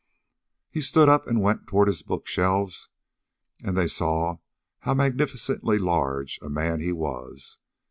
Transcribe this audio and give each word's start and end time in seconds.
He 0.71 0.81
stood 0.81 1.07
up 1.09 1.27
and 1.27 1.43
went 1.43 1.67
toward 1.67 1.87
his 1.87 2.01
book 2.01 2.25
shelves; 2.25 2.89
and 3.63 3.77
they 3.77 3.87
saw 3.87 4.39
how 4.79 4.95
magnificently 4.95 5.77
large 5.77 6.39
a 6.41 6.49
man 6.49 6.79
he 6.79 6.91
was. 6.91 7.59